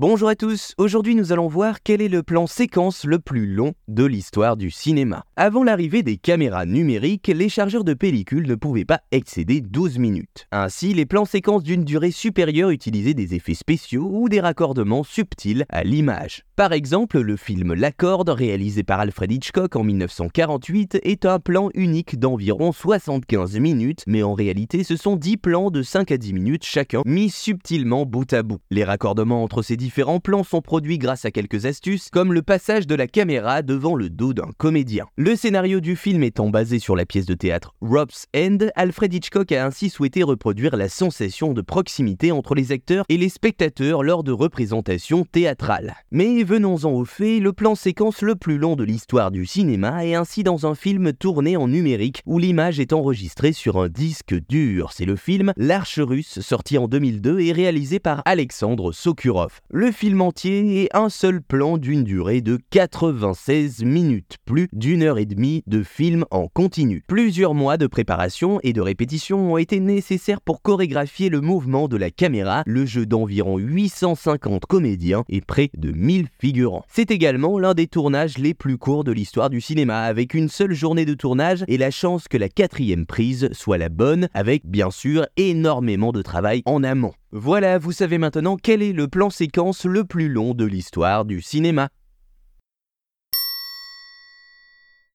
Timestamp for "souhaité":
39.88-40.22